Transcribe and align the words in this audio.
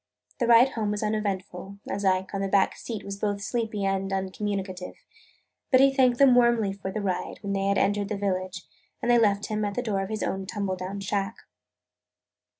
The 0.39 0.47
ride 0.47 0.69
home 0.69 0.89
was 0.89 1.03
uneventful, 1.03 1.77
as 1.87 2.03
Ike, 2.03 2.33
on 2.33 2.41
the 2.41 2.47
back 2.47 2.75
seat, 2.75 3.03
was 3.03 3.19
both 3.19 3.39
sleepy 3.43 3.85
and 3.85 4.11
uncommunicative. 4.11 4.95
But 5.69 5.79
he 5.79 5.93
thanked 5.93 6.17
them 6.17 6.33
warmly 6.33 6.73
for 6.73 6.89
the 6.91 7.01
ride 7.03 7.37
when 7.43 7.53
they 7.53 7.67
had 7.67 7.77
entered 7.77 8.09
the 8.09 8.17
village, 8.17 8.65
and 8.99 9.11
they 9.11 9.19
left 9.19 9.45
him 9.45 9.63
at 9.63 9.75
the 9.75 9.83
door 9.83 10.01
of 10.01 10.09
his 10.09 10.23
own 10.23 10.47
tumble 10.47 10.75
down 10.75 11.01
shack. 11.01 11.35